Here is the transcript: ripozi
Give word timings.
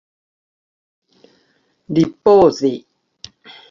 ripozi 1.95 2.71